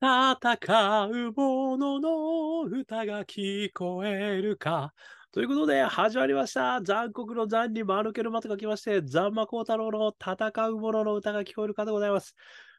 [0.00, 4.92] 戦う者の歌が聞こえるか。
[5.32, 6.82] ということで、始まりました。
[6.82, 12.34] 残酷の残に間抜けのまとが来まして、ザンマコウタロウの戦う者の歌が聞こえるかでございます。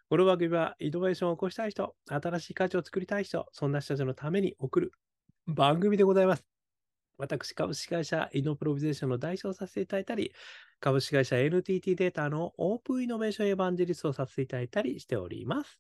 [0.10, 4.92] この番組は、イノベーションを起こしたい人、新しい価値を作りたい人、そんな人たちのために送る
[5.48, 6.46] 番組でございます。
[7.18, 10.34] 私、株式会社イノプロビゼーションの代表をさせていただいたり、
[10.80, 15.80] 株式会社 NTT データのオープンイノベーションエヴァンジェリストをさせていただいたりしております。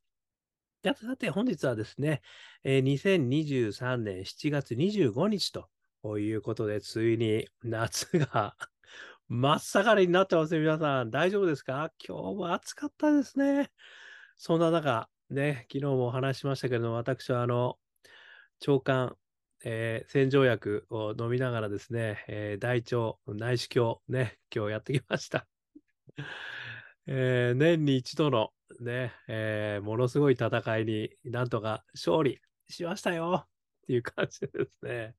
[0.83, 2.21] さてさて、本日はですね、
[2.63, 5.69] えー2023年7月25日と
[6.19, 8.55] いうことで、ついに夏が
[9.27, 11.11] 真っ盛りになってますよ、皆さん。
[11.11, 11.91] 大丈夫ですか？
[12.07, 13.71] 今日も暑かったですね。
[14.37, 17.77] そんな中、ね、昨日もお話ししましたけれども、私はあの、
[18.67, 19.17] 腸管、
[19.65, 25.47] えー洗浄薬を飲みながらですね、えー大腸、内視鏡、ね、今日やってきました。
[27.07, 32.39] えー年に一度のね、えーものすごい戦いになんとか勝利
[32.69, 33.47] しましたよっ
[33.87, 35.15] ていう感じですね。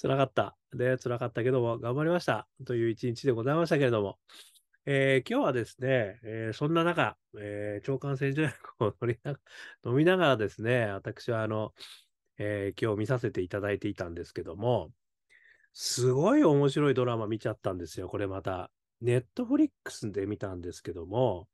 [0.00, 0.56] 辛かった。
[0.74, 4.18] ね、辛かったけども頑張りましたという一日でございましたけれども。
[4.88, 9.40] えー今日はですね、えーそんな中、えー腸管洗浄薬を飲みなが
[9.84, 11.72] 飲みながらですね、私はあの、
[12.38, 14.92] えー今日見させていただいていたんですけども、
[15.72, 18.70] すごい面白いドラマ見ちゃったんですよ、これまた。
[19.00, 21.48] ネットフリックスで見たんですけども、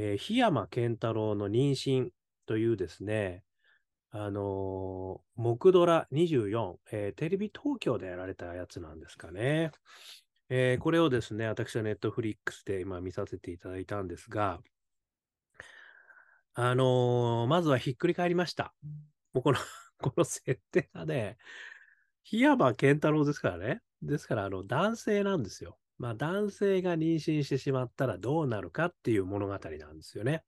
[0.00, 2.10] えー檜山健太郎の妊娠
[2.46, 3.42] というですね、
[4.10, 9.72] あのー木ドラ24、えーテレビ東京でやられたやつなんですかね。
[10.50, 14.60] えーこれをですね、私はネットフリックスで今見させていただいたんですが、
[16.54, 18.72] あのーまずはひっくり返りました。
[19.32, 19.58] もうこの、
[20.00, 21.38] この設定がね、
[22.22, 23.80] 檜山健太郎ですからね。
[24.00, 25.76] ですから、あの、男性なんですよ。
[25.98, 29.58] まあ、男性が妊娠してしまったらどうなるかっていう物語な
[29.92, 30.44] んですよね。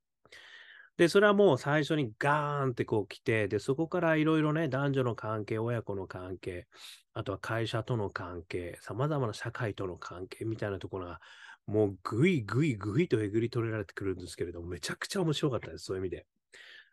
[0.97, 6.69] で、それはもう最初にガーンってこう来て、で、そこからいろいろね、男女の関係、親子の関係、
[7.15, 11.21] あとは会社との関係、様々な社会との関係みたいなところが、
[11.67, 16.27] もうぐいぐいぐいとえぐり取れられてくるんですけれども、めちゃくちゃ面白かったです、そういう意味で。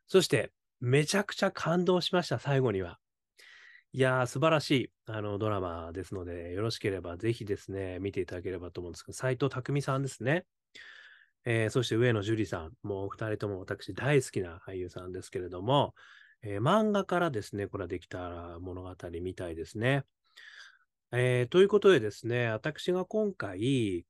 [0.07, 2.99] そして、めちゃくちゃ感動しました、最後には。
[3.97, 10.45] いやー、素晴らしいあのドラマですので、よろしければぜひですね、見ていただければと思うんですけど、斎藤工さんですね。
[11.45, 15.95] えーそして上野樹里さん、もうお二人とも私大好きな俳優さんですけれども、
[16.43, 20.03] えー漫画からですね、これはできた物語みたいですね。
[21.11, 24.05] えーということでですね、私が今回、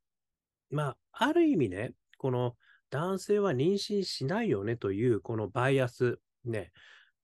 [0.69, 2.57] まあ、ある意味ね、この
[2.89, 6.73] 男性は妊娠しないよねというこのバイアス、ね、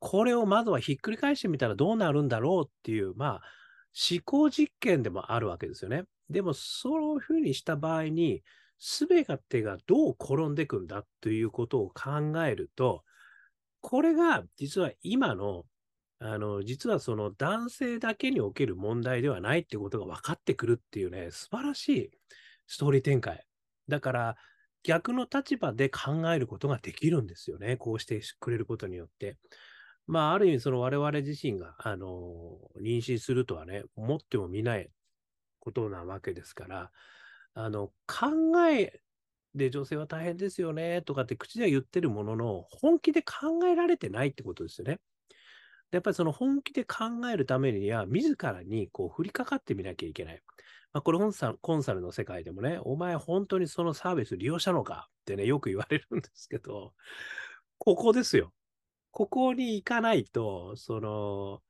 [0.05, 3.41] これをまずはひっくり返してみたらどうなるんだろうっていう、まあ、
[4.11, 6.03] 思考実験でもあるわけですよね。
[6.29, 8.43] でも、そういうふうにした場合に、
[8.77, 13.05] すべてがどう転んでいくんだということを考えると、
[13.79, 15.63] これが実は今の、
[16.19, 22.11] あの、実はその男性だけにおける問題ではないってことが分かってくるっていうね、素晴らしい
[22.67, 23.45] ストーリー展開。
[23.87, 24.35] だから、
[24.83, 27.77] 逆の立場で考えることができるんですよね。
[27.77, 29.37] こうしてくれることによって。
[30.07, 34.89] まあ、ある意味、その我々自身が、あの、妊娠するとはね、思ってもみない
[35.59, 36.91] ことなわけですから、
[37.53, 39.01] あの、考え
[39.55, 44.99] で女性は大変ですよね、とかって口では言ってるものの、本気で考えられてないってことですよね。
[45.91, 50.41] やっぱりその本気で考えるためには、自らにこう降りかかってみなきゃいけない。
[50.93, 56.93] まあ、これコンサルコンサルの世界でもね、お前本当にそのサービス利用したのかってね、よく言われるんですけど、
[57.79, 58.53] ここですよ。
[59.13, 61.61] ここに行かないと、その、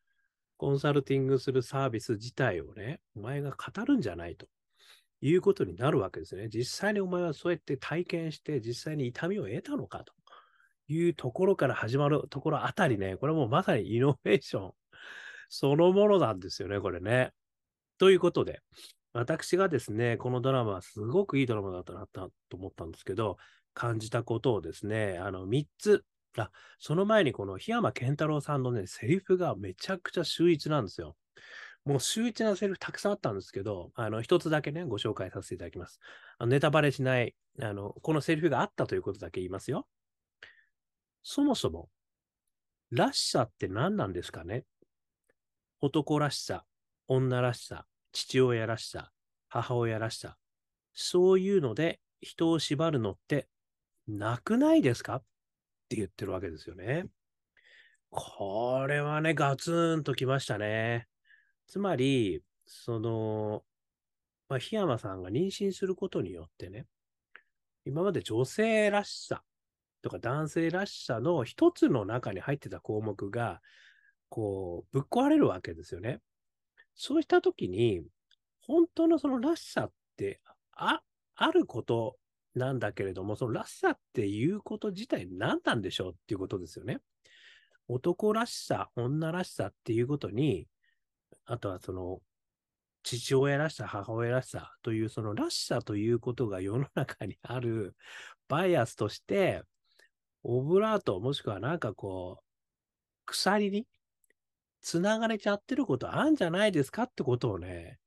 [0.56, 4.48] コンサルティングするサービス自体をね、お前が語るんじゃないと
[5.20, 6.48] いうことになるわけですね。
[6.48, 10.14] 実際にお前はそうやって体験して、実際に痛みを得たのかと
[10.88, 14.74] いうところから始まるところあたりね、これもまさにイノベーション
[15.50, 17.32] そのものなんですよね、これね。
[17.98, 18.62] ということで、
[19.12, 23.38] 私がですね、このドラマはすごくいいドラマだったなと思ったんですけど、
[23.74, 26.06] 感じたことをですね、あの、3つ、
[26.38, 31.16] あ、その前にこの檜山健太郎さんのね、セリフがめちゃくちゃ秀逸なんですよ。
[31.86, 36.00] もう秀逸なセリフたくさんあったんですけど、あの、一つだけね、ご紹介させていただきます。
[36.40, 39.88] あのネタバレしない、あの、このセリフがあったということだけ言いますよ。
[41.22, 41.90] そもそも、
[42.90, 44.66] らしさって何なんですかね？
[45.82, 46.66] 男らしさ、
[47.08, 49.12] 女らしさ、父親らしさ、
[49.50, 50.38] 母親らしさ、
[50.94, 53.48] そういうので人を縛るのって
[54.08, 55.22] なくないですか？
[55.94, 57.06] って言ってるわけですよね。
[58.10, 61.08] これはね、ガツンときましたね。
[61.68, 63.64] つまり、その、
[64.50, 66.86] まあ、檜山さんが妊娠することによってね、
[67.86, 69.44] 今まで女性らしさ、
[70.02, 73.62] とか男性らしさの一つの中に入ってた項目が、
[74.30, 76.20] こう、ぶっ壊れるわけですよね。
[76.96, 78.04] そうしたときに、
[78.62, 80.40] 本当のそのらしさって
[80.72, 81.02] あ、
[81.36, 82.18] あること
[82.56, 87.00] なんだけれども、そのらしさっていうこと自体何なんでしょうっていうことですよね。
[87.88, 90.68] 男らしさ、女らしさっていうことに、
[91.46, 92.22] あとはその、
[93.04, 97.96] 父親らしさ、母親らしさという、そのらしさということが世の中にある
[98.48, 99.64] バイアスとして、
[100.44, 102.44] オブラート、もしくはなんかこう、
[103.26, 103.88] 鎖に
[104.82, 108.00] 繋がれちゃってることあるんじゃないですかってことをね、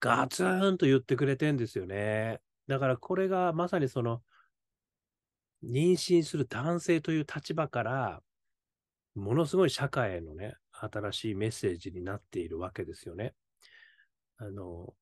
[0.00, 2.40] ガツンと言ってくれてんですよね。
[2.66, 4.22] だからこれがまさにその、
[5.62, 8.20] 妊娠する男性という立場から、
[9.14, 13.34] ものすごい社会へのね、新しいメッセージになっているわけですよね。
[14.38, 14.94] あの、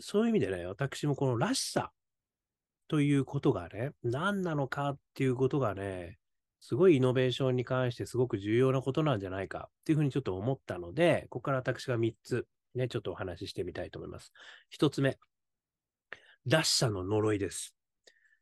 [0.00, 1.92] そういう意味でね、私もこのらしさ
[2.86, 6.18] ということがね、何なのかっていうことがね、
[6.60, 14.32] すごいイノベーションに関してすごく重要なことなんじゃないかっていうふうにちょっと思ったので、ここから私が3つね、ちょっとお話ししてみたいと思います。
[14.78, 15.18] 1つ目、
[16.48, 17.74] らしさの呪いです。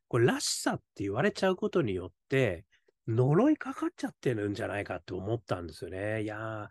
[0.07, 2.65] これ、らしさって言われちゃうことによって、
[3.07, 6.23] 呪いかかっちゃってるんじゃないかって思ったんですよね。
[6.23, 6.67] いやー、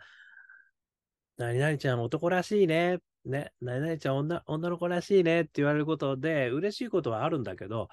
[1.39, 2.99] 何々ちゃん男らしいね。
[3.25, 7.89] ね、何々ちゃん女女の子らしいねって言われることで、嬉しいことはあるんだけど、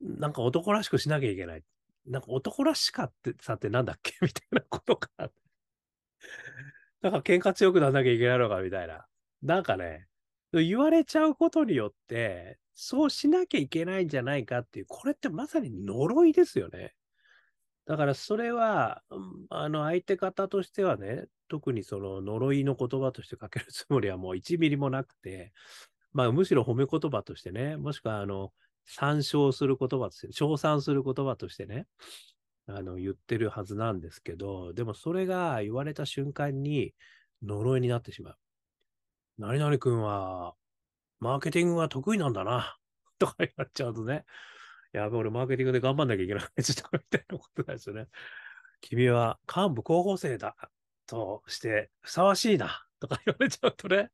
[0.00, 1.62] なんか男らしくしなきゃいけない。
[2.06, 4.14] なんか男らしかってさってなんだっけ？
[4.20, 5.30] みたいなことが。
[7.02, 9.06] なんか喧嘩強くならなきゃいけないのかみたいな。
[9.42, 10.08] なんかね、
[10.60, 16.94] 言われちゃうことによって、そうしなきゃいけないんじゃないかっていう、これってまさに呪いですよね。
[17.86, 19.02] だからそれは、
[19.50, 25.52] あの相手方としてはね、特にその呪いの言葉としてかけるつもりはもう1ミリもなくて、
[26.12, 28.52] まあむしろ褒め言葉としてね、もしくはあの、
[28.86, 31.86] 参照する言葉として、称賛する言葉としてね、
[32.66, 36.94] あの、言ってるはずなんですけど、でもそれが言われた瞬間に
[37.42, 38.36] 呪いになってしまう。
[39.38, 40.54] 何々君は、
[41.20, 42.76] マーケティングが得意なんだな、
[43.18, 44.24] とか言われちゃうとね、
[44.92, 48.06] やべ、俺マーケティングで頑張んなきゃいけないみたいなことですよね。
[48.80, 50.56] 君は幹部候補生だ
[51.06, 54.10] としてふさわしいな、とか言われちゃうとね、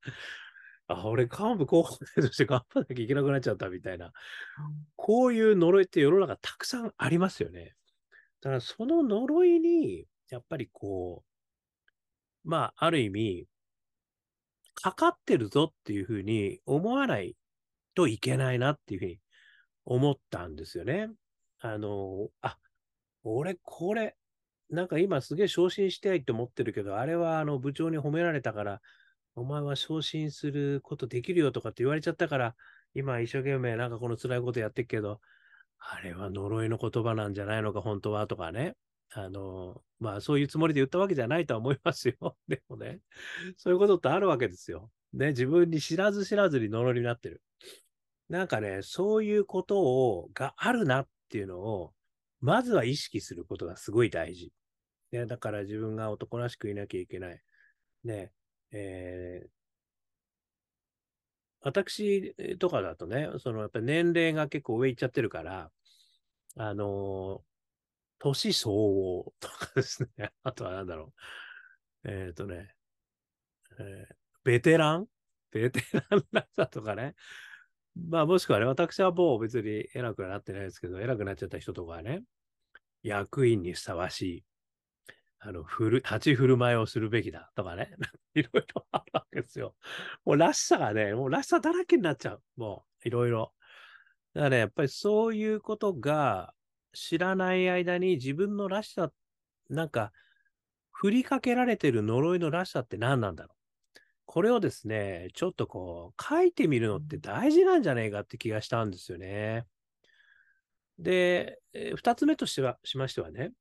[0.86, 4.12] あ、俺幹部候補生として頑張んなきゃいけなくなっちゃったみたいな、
[4.96, 7.74] こういう呪いって世の中たくさんありますよね。
[8.40, 13.49] ただその呪いに、やっぱりこう、まあ、ある意味、
[14.82, 17.36] かかってるぞっていうふうに思わない
[17.94, 19.20] といけないなっていうふうに
[19.84, 21.10] 思ったんですよね。
[21.60, 22.58] あの、あ、
[23.22, 24.16] 俺これ、
[24.70, 28.80] なんか今すげえ昇進したいって思ってるけど、あれはあの部長に褒められたから、
[29.34, 32.54] お前は昇進することできるよとかって言われちゃったから、
[32.94, 35.20] 今一生懸命なんかこの辛いことやってるけど、
[35.78, 38.74] あれは呪いの言葉なんじゃないのか、本当はとかね。
[39.12, 42.36] あの、 まあそういうつもりで言ったわけじゃないとは思いますよ。
[42.48, 43.00] でもね、
[43.56, 44.90] そういうことってあるわけですよ。
[45.12, 47.42] ね、自分に知らず知らずに呪いになってる。
[48.28, 51.94] なんかね、そういうことを、があるなっていうのを、
[52.40, 54.52] まずは意識することがすごい大事。
[55.10, 57.42] ね、だから自分が男らしくいなきゃいけない。
[58.04, 58.32] ね、
[58.70, 59.48] えー、
[61.62, 65.70] 私とかだとね、そのやっぱ年齢が結構上行っちゃってるから、
[66.56, 67.42] あの
[68.20, 70.30] 年相応とかですね。
[70.44, 71.12] あとはなんだろ
[72.04, 72.10] う。
[72.10, 72.74] えっ、ー、とね、
[73.78, 74.14] えー、
[74.44, 75.06] ベテラン？
[75.50, 77.14] ベテランらしさとかね。
[77.96, 82.22] まあもしくはね、私はもう別に偉くなってないですけど、偉くなっちゃった人とかね、
[83.02, 84.44] 役員にふさわしい、
[85.40, 87.96] あの、ふる、立ち振る舞いをするべきだとかね、
[88.34, 89.74] いろいろあるわけですよ。
[90.24, 92.42] もうらしさがね、もうらしさだらけになっちゃう。
[92.56, 93.54] もう、いろいろ。
[94.34, 96.54] だからね、やっぱりそういうことが、
[96.92, 99.12] 知らない間に自分のらしさ、
[99.68, 100.12] なんか、
[100.92, 103.56] 振りかけられてる呪いのらしさって何なんだろう。
[104.26, 109.66] これをですね、ちょっとこう、書いてみるのって大事なんじゃねえかって気がしたんですよね。
[110.98, 111.58] で、
[111.96, 113.52] 二つ目としては、しましてはね、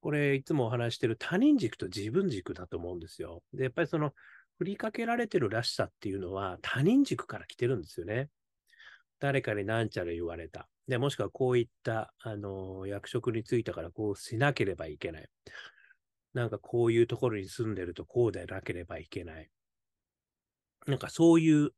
[0.00, 3.42] これ、いつもお話してる他人軸と自分軸だと思うんですよ。
[3.52, 4.12] で、やっぱりその、
[4.58, 8.28] 振りかけられてるらしさっていうのは他人軸から来てるんですよね。
[9.22, 10.68] 誰かになんちゃら言われた。
[10.88, 15.28] で、もしくはこういった、あの、役職に就いたからこうしなければいけない。
[16.34, 19.48] なんかこういうところに住んでるとこうでなければいけない。
[20.88, 21.70] なんかそういう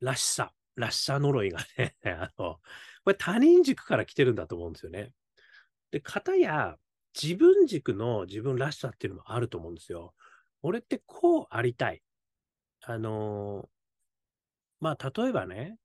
[0.00, 2.54] らしさ、らしさ呪いがね、 あの、
[3.04, 5.12] これ他人軸から来てるんだと思うんですよね。
[5.92, 6.76] で、方や
[7.14, 10.12] 自分軸の自分らしさっていうのもあると思うんですよ。
[10.62, 12.02] 俺ってこうありたい。
[12.80, 13.70] あの
[14.80, 15.78] まあ、例えばね、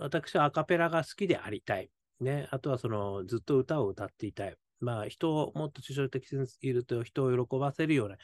[0.00, 1.90] 私はアカペラが好きでありたい。
[2.20, 4.56] ね、あとはその、ずっと歌を歌っていたい。
[4.80, 8.16] まあ、人をもっと抽象的にいると人を喜ばせるような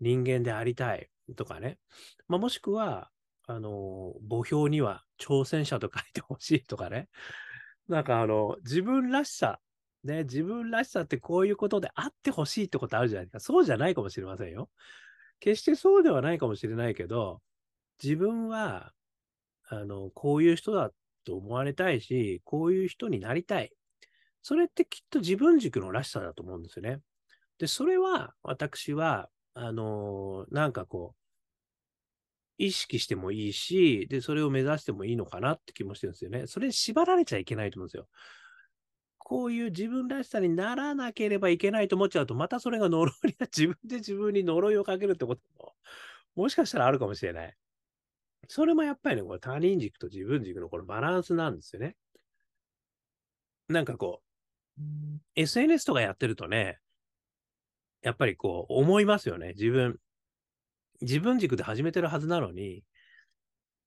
[0.00, 1.78] 人間でありたいとかね。
[2.28, 3.10] まあ、もしくは、
[3.46, 7.08] あの、墓標には挑戦者と書いてほしいとかね。
[7.88, 9.60] なんかあの、自分らしさ、
[10.04, 13.40] ね、自分らしさってこういうことであってほしいってことあるじゃないですか。
[13.40, 14.68] そうじゃないかもしれませんよ。
[15.40, 17.40] 決してそうではないかもしれないけど、
[18.02, 18.92] 自分は、
[19.68, 23.72] あの、こういう人だっと思われたいし、こういう人になりたい。
[24.42, 27.00] それってきっと自分軸のらしさだと思うんですよね。
[27.58, 31.22] で、それは私は、あのー、なんかこう、
[32.58, 36.46] 意識してもいいし、で、それを目指してもいいのかなって気もしてるんですよね。
[36.46, 38.08] それに縛られちゃいけないと思うんですよ。
[39.18, 45.74] こういう自分らしさにならなければいけないと思っちゃうと、またそれが呪いが自分で自分に呪いをかけるってことも、
[46.34, 47.56] もしかしたらあるかもしれない。
[48.48, 51.96] それもやっぱりね、これ他人軸と自分軸のこのバランスなんですよね。
[53.68, 54.22] なんかこ
[54.78, 54.80] う、
[55.36, 56.78] SNS とかやってるとね、
[58.02, 59.48] やっぱりこう思いますよね。
[59.48, 59.98] 自分、
[61.00, 62.84] 自分軸で始めてるはずなのに、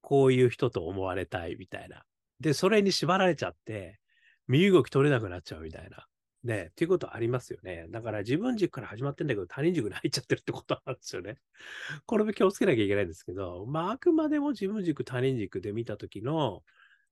[0.01, 2.03] こういう人と思われたいみたいな。
[2.39, 3.99] で、それに縛られちゃって、
[4.47, 6.05] 身動き取れなくなっちゃうみたいな。
[6.45, 7.87] ね、っていうことありますよね。
[7.89, 11.37] だから自分軸から始まってんだけど、他人軸に入っちゃってるってことなんですよね。
[12.05, 16.63] これも気をつけなきゃいけないんですけど、まあ、あくまでも自分軸、他人軸で見たときの、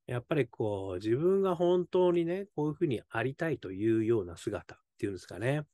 [0.05, 5.65] やっぱりこう、自分が本当にね、こういうふうにありたいというような姿っていうんですかね。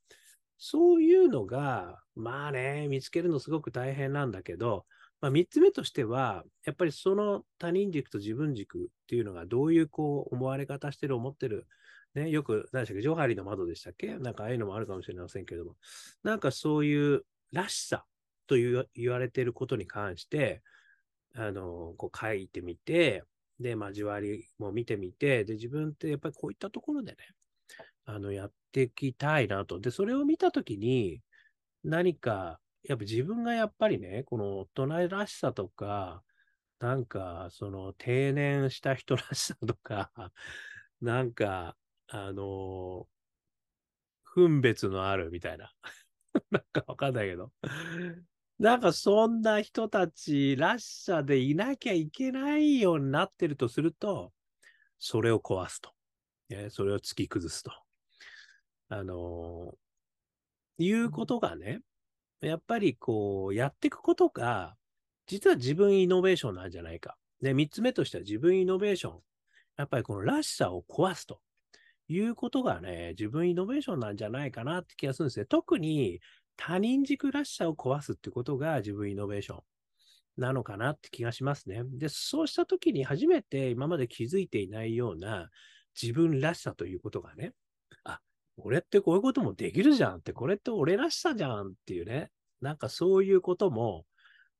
[0.56, 4.86] そういうのが、まあね、見つけるのすごく大変なんだけど、
[5.20, 11.66] まあ、3つ目としては、やっぱりその他人軸と自分軸っていうのがどういうこう思われ方してる、思ってる
[12.14, 14.18] ね、よく、何でしたっけ、ジョハリの窓でしたっけ？
[14.18, 15.76] なんかああいうのもあるかもしれませんけれども、
[16.24, 18.04] なんかそういうらしさ
[18.46, 20.62] という言われていることに関して、
[21.34, 23.22] あの、こう書いてみて、
[23.60, 27.18] で、交わりも見てみて、で、自分ってやっぱりこういったところでね、
[28.06, 29.80] あの、やっていきたいなと。
[29.80, 31.22] で、それを見たときに、
[31.84, 36.22] 何か、やっぱ自分がやっぱりね、この大人らしさとか、
[36.80, 40.12] なんか、その定年した人らしさとか、
[41.00, 41.76] なんか、
[42.12, 43.06] あの
[44.34, 45.72] 分別のあるみたいな。
[46.50, 47.52] なんかわかんないけど。
[48.58, 54.32] なんかそんな人たちらしさでいなきゃいけないようになってるとすると、
[54.98, 55.92] それを壊すと。
[56.50, 57.72] ね、それを突き崩すと。
[58.88, 61.80] あのー、いうことがね、
[62.40, 64.76] やっぱりこう、やっていくことが、
[65.26, 67.16] 実は自分イノベーションなんじゃないか。
[67.40, 69.20] で、三つ目としては自分イノベーション。
[69.76, 71.40] やっぱりこのらしさを壊すと。
[72.12, 75.46] いうことがね、自分イノベーションなんじゃないかなって気がするんですよ。
[75.46, 76.20] 特に
[76.56, 79.60] 他人軸らしさを壊すってことが自分イノベーション
[80.36, 81.82] なのかなって気がしますね。
[81.84, 85.50] で、そうしたときに初めて今まで気づいていないような
[86.00, 87.52] 自分らしさということがね、
[88.02, 88.20] あ、
[88.56, 94.04] 俺ってこういうこともできるじゃんって、これって俺らしさじゃんっていうね、なんかそういうことも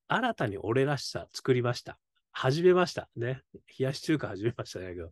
[0.07, 1.99] 新たに俺らしさ作りました。
[2.33, 3.09] 始めました。
[3.16, 3.42] ね。
[3.78, 4.95] 冷やし中華始めましたね。
[4.95, 5.11] けど、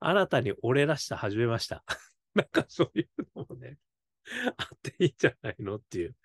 [0.00, 1.84] 新たに俺らしさ始めました。
[2.34, 3.78] なんかそういうのもね、
[4.56, 6.16] あっていいんじゃないのっていう。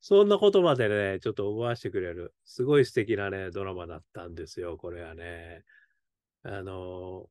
[0.00, 5.64] そんなことまでね、ちょっと思わせてくれる、すごい素敵なね、ドラマだったんですよ、これはね。
[6.42, 7.30] あの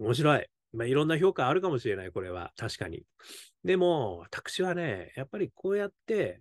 [0.00, 0.46] ー、面白い。
[0.72, 2.52] まあ、いろんな評価あるかもしれない、これは。
[2.56, 3.04] 確かに。
[3.64, 6.40] でも、私はね、やっぱりこうやって、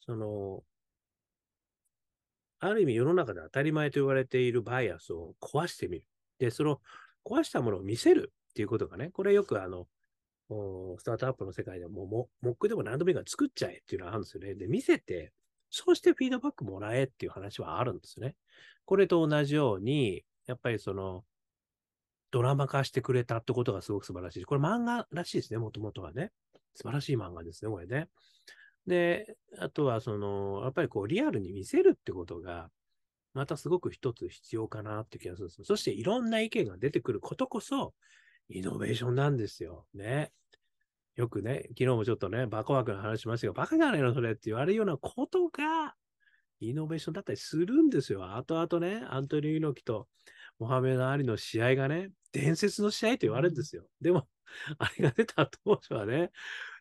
[0.00, 0.62] その、
[2.60, 6.04] ある意味世の中で当たり前と言われているバイアスを壊してみる。
[6.38, 6.80] で、その
[7.28, 9.86] 壊したものを見せるっていうことがね、これよくあの、
[10.98, 14.54] スタートアップの世界でも、もモックでも何度もいいから作っちゃえっていうのがあるんですよね。
[14.54, 15.32] で、見せて、
[15.70, 18.34] そうしてフィードバックもらえっていう話はあるんですね。
[18.86, 21.24] これと同じように、やっぱりその、
[22.30, 24.44] ドラマ化してくれたってことがすごく素晴らしい。
[24.44, 26.30] これ漫画らしいですね、もともとはね。
[26.74, 28.08] 素晴らしい漫画ですね、これね。
[28.86, 32.70] で、あとはその、やっぱりこうリアルに見せるってことが、
[33.38, 35.62] またすごく一つ必要かなって気がするんです。
[35.62, 37.94] そしていろんな意見が出てくることこそ、
[38.48, 39.86] イノベーションなんですよ。
[39.94, 40.32] ね。
[41.14, 45.94] よくね、昨日もちょっとね、バカ枠の話しましたが、バカじゃないのそれって言われるようなことが、
[46.58, 48.34] イノベーションだったりするんですよ。
[48.34, 50.08] あとあとね、アントニオ猪木と
[50.58, 53.84] モハメド・アリの試合がね、伝説の試合と言われるんですよ。
[54.00, 54.26] でも、
[54.78, 56.32] あれが出た当初はね、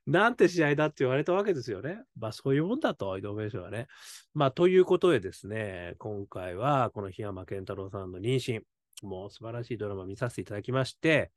[0.08, 2.00] なんて試合だって言われたわけですよね。
[2.18, 3.88] まあそういうもんだと、イノベーションはね。
[4.34, 8.62] まあということでですね、今回はこの檜山健太郎さんの妊娠、
[9.04, 11.32] もう素晴らしいドラマ見させていただきまして、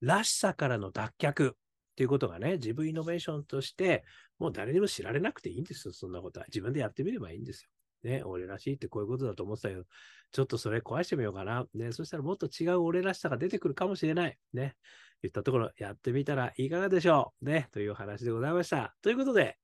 [0.00, 1.56] らしさからの脱却っ
[1.96, 4.04] ていうことがね、自分イノベーションとして、
[4.38, 6.46] もう誰にも知られなくていいんですよ、そんなことは。
[6.46, 7.70] 自分でやってみればいいんですよ。
[8.04, 9.84] ね、俺らしいってこういうことだと思ってたけど、
[10.32, 11.66] ちょっとそれ壊してみようかな。
[11.74, 14.38] ね、そしたらもっと違う俺らしさが出てくるかもしれない。
[14.52, 14.76] ね。
[15.22, 17.68] いったところやってみたらいかがでしょうね。
[17.72, 18.94] という話でございました。
[19.02, 19.56] ということで、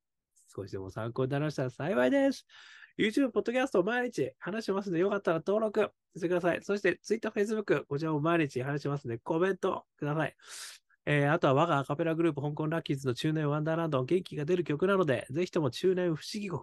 [0.54, 2.46] 少しでも参考になりましたら幸いです。
[2.98, 6.62] YouTube、ポッドキャストを毎日話しますので、よかったら登録してください。
[6.62, 10.36] そして、Twitter、Facebook、こちらも毎日話しますので、コメントください。
[11.06, 16.62] えーあとは我がアカペラグループ、香港ラッキーズの中年ワンダーランド、元気が出る曲なので、ぜひとも中年不思議国、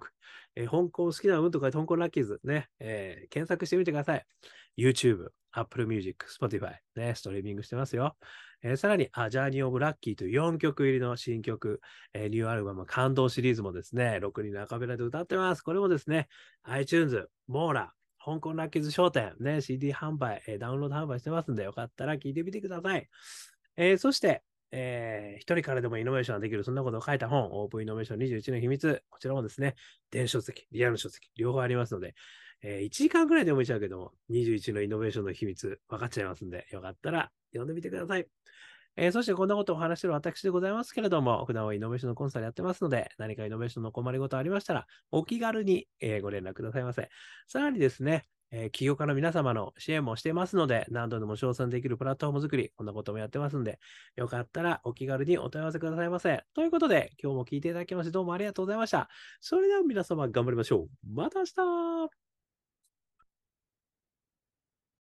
[0.56, 4.26] えー香港好きな運と書いて香港ラッキーズね、えー検索してみてください。
[4.78, 8.16] YouTube、Apple Music、Spotify、ね、ストリーミングしてますよ。
[8.64, 11.82] えーさらに、あ、ジャーニー・オブ・ラッキーという4曲入りの新曲、
[12.14, 15.62] えーニューアルバム、感動シリーズもですね、6人のアカペラで歌ってます。
[15.64, 16.28] これもですね、
[16.64, 23.08] iTunes、モーラ、香港ラッキーズ商店、ね、CD 販売、えーダウンロード販売してますんで、よかったら聞いてみてください。
[23.78, 29.76] えーそして、えー一人からでもイノベーションができる、そんなことを書いた本、オープンイノベーション21の秘密、こちらもですね、
[30.12, 32.16] 電子書籍、リアル書籍、両方ありますので、
[32.64, 38.28] えー1時間くらいで読めちゃうけども、21のイノベーションの秘密、分かっちゃいますんで、よかったら読んでみてください。
[39.00, 47.10] えーそしてこんなことをお話してる私でございますけれども、普段はイノベーションのコンサルやってますので、何かイノベーションの困りごとありましたら、お気軽に、えーご連絡くださいませ。
[47.48, 53.80] さらにですね、えー企業家の皆様の支援もしてますので、何度でも賞賛できるプラットフォーム作り、こんなこともやってますんで、
[54.16, 56.44] よかったらお気軽にお問い合わせくださいませ。
[56.54, 59.10] ということで、今日も聞いていただきましてどうもありがとうございました。
[59.42, 61.14] それでは皆様頑張りましょう。
[61.14, 62.27] また明日